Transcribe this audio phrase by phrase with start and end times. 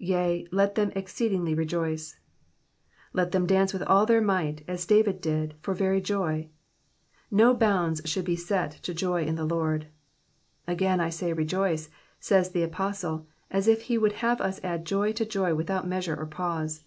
[0.00, 2.18] Tea, let them exceedingly rejoice.^ ^
[3.12, 6.48] Let them dance with all their might, as David did, for very joy.
[7.30, 9.86] No bounds should be set to joy in the Lord.
[10.28, 14.84] *' Again, I say, rejoice," says the apostle, as if he would have us add
[14.84, 16.82] joy to joy without measure or pause.